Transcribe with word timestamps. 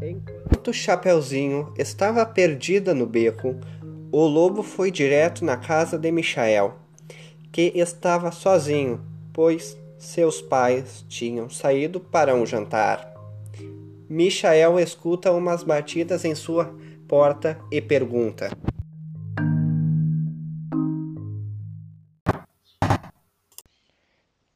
Enquanto 0.00 0.72
Chapeuzinho 0.72 1.74
estava 1.76 2.24
perdida 2.24 2.94
no 2.94 3.04
beco, 3.04 3.56
o 4.12 4.26
lobo 4.26 4.62
foi 4.62 4.90
direto 4.90 5.44
na 5.44 5.56
casa 5.56 5.98
de 5.98 6.10
Michael, 6.12 6.76
que 7.50 7.72
estava 7.74 8.30
sozinho, 8.30 9.04
pois 9.32 9.76
seus 9.98 10.40
pais 10.40 11.04
tinham 11.08 11.50
saído 11.50 11.98
para 11.98 12.34
um 12.34 12.46
jantar. 12.46 13.12
Michael 14.08 14.78
escuta 14.78 15.32
umas 15.32 15.64
batidas 15.64 16.24
em 16.24 16.34
sua 16.34 16.72
porta 17.08 17.58
e 17.70 17.80
pergunta: 17.80 18.50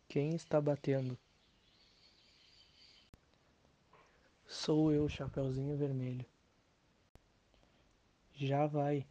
Quem 0.08 0.36
está 0.36 0.60
batendo? 0.60 1.18
Sou 4.64 4.92
eu, 4.92 5.08
Chapeuzinho 5.08 5.76
Vermelho. 5.76 6.24
Já 8.32 8.64
vai. 8.64 9.04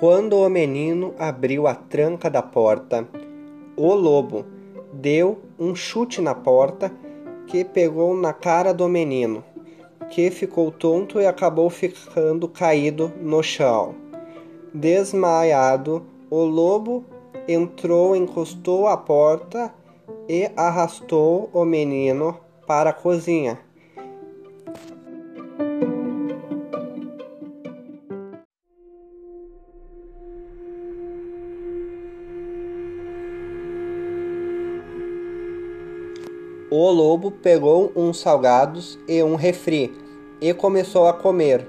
Quando 0.00 0.38
o 0.38 0.48
menino 0.48 1.14
abriu 1.18 1.66
a 1.66 1.74
tranca 1.74 2.30
da 2.30 2.40
porta, 2.40 3.06
o 3.76 3.92
lobo 3.92 4.46
deu 4.90 5.42
um 5.58 5.74
chute 5.74 6.22
na 6.22 6.34
porta 6.34 6.90
que 7.46 7.62
pegou 7.62 8.16
na 8.16 8.32
cara 8.32 8.72
do 8.72 8.88
menino, 8.88 9.44
que 10.08 10.30
ficou 10.30 10.72
tonto 10.72 11.20
e 11.20 11.26
acabou 11.26 11.68
ficando 11.68 12.48
caído 12.48 13.12
no 13.20 13.42
chão. 13.42 13.94
Desmaiado, 14.72 16.10
o 16.32 16.46
lobo 16.46 17.04
entrou, 17.46 18.16
encostou 18.16 18.86
a 18.86 18.96
porta 18.96 19.70
e 20.26 20.50
arrastou 20.56 21.50
o 21.52 21.62
menino 21.62 22.34
para 22.66 22.88
a 22.88 22.92
cozinha. 22.94 23.60
O 36.70 36.90
lobo 36.90 37.30
pegou 37.30 37.92
uns 37.94 38.18
salgados 38.20 38.98
e 39.06 39.22
um 39.22 39.34
refri 39.34 39.94
e 40.40 40.54
começou 40.54 41.06
a 41.06 41.12
comer. 41.12 41.68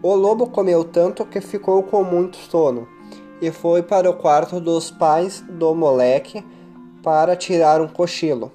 O 0.00 0.14
lobo 0.14 0.46
comeu 0.46 0.84
tanto 0.84 1.26
que 1.26 1.40
ficou 1.40 1.82
com 1.82 2.04
muito 2.04 2.36
sono 2.36 2.93
e 3.46 3.50
foi 3.52 3.82
para 3.82 4.08
o 4.08 4.14
quarto 4.14 4.58
dos 4.58 4.90
pais 4.90 5.44
do 5.46 5.74
moleque 5.74 6.42
para 7.02 7.36
tirar 7.36 7.82
um 7.82 7.86
cochilo. 7.86 8.50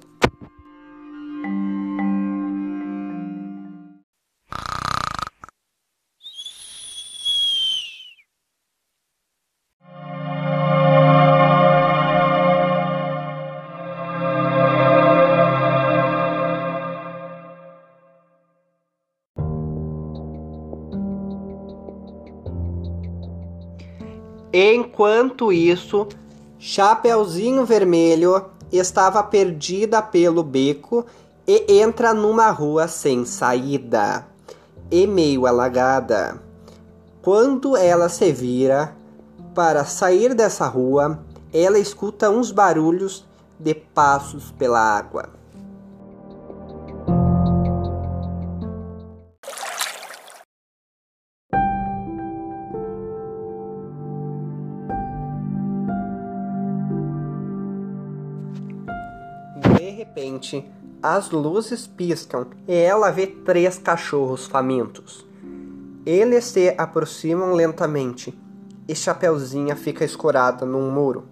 Enquanto 24.52 25.52
isso, 25.52 26.08
Chapeuzinho 26.58 27.64
Vermelho 27.64 28.46
estava 28.72 29.22
perdida 29.22 30.02
pelo 30.02 30.42
beco 30.42 31.06
e 31.46 31.80
entra 31.80 32.12
numa 32.12 32.50
rua 32.50 32.88
sem 32.88 33.24
saída 33.24 34.26
e 34.90 35.06
meio 35.06 35.46
alagada. 35.46 36.40
Quando 37.22 37.76
ela 37.76 38.08
se 38.08 38.32
vira 38.32 38.94
para 39.54 39.84
sair 39.84 40.34
dessa 40.34 40.66
rua, 40.66 41.20
ela 41.52 41.78
escuta 41.78 42.28
uns 42.28 42.50
barulhos 42.50 43.24
de 43.58 43.74
passos 43.74 44.50
pela 44.52 44.80
água. 44.80 45.39
De 59.80 59.88
repente, 59.88 60.70
as 61.02 61.30
luzes 61.30 61.86
piscam 61.86 62.48
e 62.68 62.74
ela 62.74 63.10
vê 63.10 63.26
três 63.26 63.78
cachorros 63.78 64.44
famintos. 64.44 65.26
Eles 66.04 66.44
se 66.44 66.74
aproximam 66.76 67.54
lentamente 67.54 68.38
e 68.86 68.94
Chapeuzinha 68.94 69.74
fica 69.74 70.04
escorada 70.04 70.66
num 70.66 70.90
muro. 70.90 71.24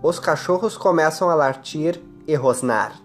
Os 0.00 0.20
cachorros 0.20 0.76
começam 0.76 1.28
a 1.28 1.34
latir 1.34 2.00
e 2.28 2.36
rosnar. 2.36 3.04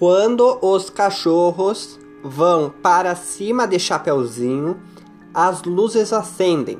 Quando 0.00 0.58
os 0.62 0.88
cachorros 0.88 2.00
vão 2.24 2.70
para 2.70 3.14
cima 3.14 3.66
de 3.66 3.78
Chapeuzinho, 3.78 4.80
as 5.34 5.62
luzes 5.62 6.10
acendem 6.10 6.78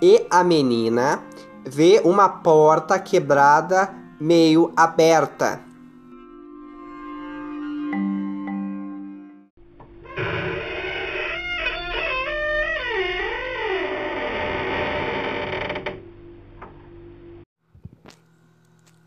e 0.00 0.24
a 0.30 0.44
menina 0.44 1.20
vê 1.66 2.00
uma 2.04 2.28
porta 2.28 2.96
quebrada 2.96 3.92
meio 4.20 4.72
aberta. 4.76 5.60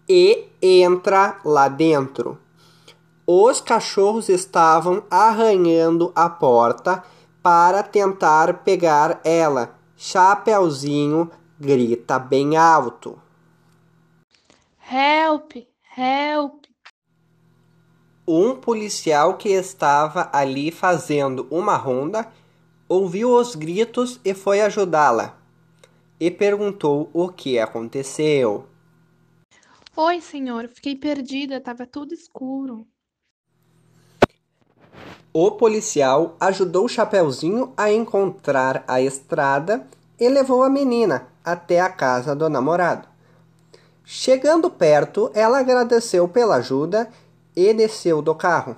E 0.10 0.50
entra 0.62 1.40
lá 1.46 1.70
dentro. 1.70 2.38
Os 3.30 3.60
cachorros 3.60 4.30
estavam 4.30 5.04
arranhando 5.12 6.14
a 6.16 6.30
porta 6.30 7.04
para 7.44 7.84
tentar 7.84 8.64
pegar 8.64 9.20
ela. 9.22 9.78
Chapeuzinho 9.98 11.30
grita 11.60 12.18
bem 12.18 12.56
alto. 12.56 13.22
Help! 14.90 15.58
Help! 15.98 16.64
Um 18.26 18.56
policial 18.56 19.36
que 19.36 19.50
estava 19.50 20.30
ali 20.32 20.72
fazendo 20.72 21.46
uma 21.52 21.76
ronda 21.76 22.32
ouviu 22.88 23.32
os 23.32 23.56
gritos 23.56 24.22
e 24.24 24.34
foi 24.34 24.62
ajudá-la. 24.62 25.38
E 26.18 26.32
perguntou 26.32 27.10
o 27.14 27.28
que 27.28 27.60
aconteceu. 27.60 28.70
Oi, 29.98 30.22
senhor, 30.22 30.70
fiquei 30.70 30.96
perdida, 30.96 31.58
estava 31.58 31.86
tudo 31.86 32.14
escuro. 32.14 32.88
O 35.40 35.52
policial 35.52 36.36
ajudou 36.40 36.88
Chapeuzinho 36.88 37.72
a 37.78 37.92
encontrar 37.92 38.84
a 38.88 39.00
estrada 39.00 39.86
e 40.20 40.28
levou 40.28 40.64
a 40.64 40.70
menina 40.70 41.28
até 41.46 41.80
a 41.80 41.90
casa 41.90 42.36
do 42.36 42.50
namorado. 42.50 43.08
Chegando 44.04 44.68
perto, 44.68 45.30
ela 45.36 45.60
agradeceu 45.60 46.28
pela 46.28 46.56
ajuda 46.56 47.08
e 47.56 47.72
desceu 47.72 48.20
do 48.20 48.34
carro. 48.34 48.76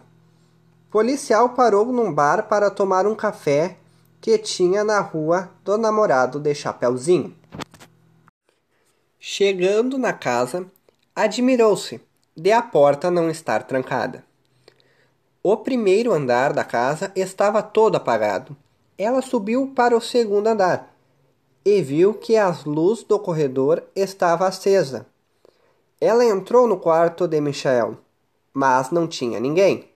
O 0.89 0.91
policial 0.91 1.47
parou 1.51 1.85
num 1.94 2.13
bar 2.13 2.50
para 2.50 2.69
tomar 2.69 3.07
um 3.07 3.15
café 3.15 3.77
que 4.19 4.38
tinha 4.38 4.83
na 4.83 5.00
rua 5.00 5.50
do 5.63 5.77
namorado 5.77 6.41
de 6.41 6.53
Chapeuzinho. 6.53 7.33
Chegando 9.17 9.97
na 9.97 10.11
casa, 10.11 10.65
admirou-se 11.15 12.01
de 12.35 12.51
a 12.51 12.61
porta 12.61 13.09
não 13.09 13.29
estar 13.29 13.63
trancada. 13.63 14.27
O 15.41 15.56
primeiro 15.56 16.12
andar 16.12 16.51
da 16.51 16.65
casa 16.65 17.13
estava 17.15 17.63
todo 17.63 17.95
apagado. 17.95 18.57
Ela 18.97 19.21
subiu 19.21 19.71
para 19.74 19.95
o 19.95 20.01
segundo 20.01 20.47
andar 20.47 20.94
e 21.63 21.81
viu 21.81 22.13
que 22.13 22.36
a 22.36 22.53
luz 22.65 23.03
do 23.03 23.18
corredor 23.18 23.83
estava 23.95 24.47
acesa. 24.47 25.06
Ela 26.01 26.25
entrou 26.25 26.68
no 26.68 26.77
quarto 26.77 27.25
de 27.25 27.39
Michael, 27.39 27.97
mas 28.53 28.91
não 28.91 29.07
tinha 29.07 29.39
ninguém. 29.39 29.89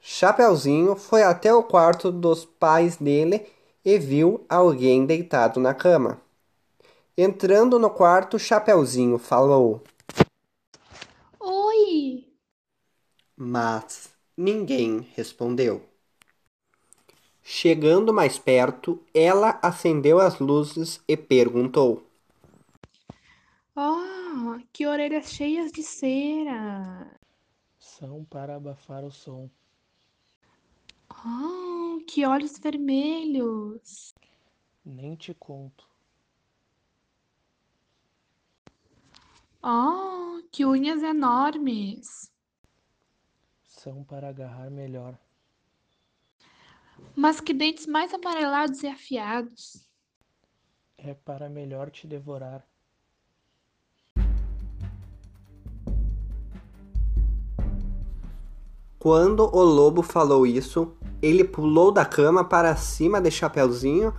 Chapeuzinho 0.00 0.96
foi 0.96 1.22
até 1.22 1.54
o 1.54 1.62
quarto 1.62 2.10
dos 2.10 2.44
pais 2.44 2.96
dele 2.96 3.46
e 3.84 3.96
viu 3.96 4.44
alguém 4.48 5.06
deitado 5.06 5.60
na 5.60 5.72
cama. 5.72 6.20
Entrando 7.16 7.78
no 7.78 7.90
quarto, 7.90 8.38
Chapeuzinho 8.38 9.18
falou. 9.18 9.82
Oi! 11.38 12.26
Mas 13.36 14.15
ninguém 14.36 15.00
respondeu. 15.14 15.82
Chegando 17.42 18.12
mais 18.12 18.38
perto, 18.38 19.00
ela 19.14 19.58
acendeu 19.62 20.18
as 20.18 20.38
luzes 20.40 21.00
e 21.06 21.16
perguntou: 21.16 22.04
Oh, 23.76 24.58
que 24.72 24.86
orelhas 24.86 25.32
cheias 25.32 25.70
de 25.70 25.82
cera! 25.82 27.18
São 27.78 28.24
para 28.24 28.56
abafar 28.56 29.04
o 29.04 29.10
som. 29.12 29.48
Oh, 31.24 32.00
que 32.06 32.26
olhos 32.26 32.58
vermelhos! 32.58 34.12
Nem 34.84 35.14
te 35.14 35.32
conto. 35.32 35.88
Oh, 39.62 40.42
que 40.50 40.64
unhas 40.64 41.02
enormes! 41.02 42.25
Para 44.08 44.30
agarrar 44.30 44.68
melhor. 44.68 45.16
Mas 47.14 47.40
que 47.40 47.54
dentes 47.54 47.86
mais 47.86 48.12
amarelados 48.12 48.82
e 48.82 48.88
afiados! 48.88 49.86
É 50.98 51.14
para 51.14 51.48
melhor 51.48 51.90
te 51.90 52.06
devorar. 52.06 52.66
Quando 58.98 59.44
o 59.54 59.62
lobo 59.62 60.02
falou 60.02 60.44
isso, 60.44 60.96
ele 61.22 61.44
pulou 61.44 61.92
da 61.92 62.04
cama 62.04 62.42
para 62.42 62.74
cima 62.74 63.20
de 63.20 63.30
Chapeuzinho, 63.30 64.12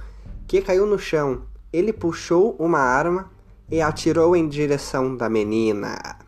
que 0.47 0.61
caiu 0.61 0.85
no 0.85 0.97
chão. 0.97 1.45
Ele 1.73 1.91
puxou 1.91 2.55
uma 2.57 2.79
arma 2.79 3.29
e 3.69 3.81
atirou 3.81 4.33
em 4.33 4.47
direção 4.47 5.17
da 5.17 5.29
menina. 5.29 6.26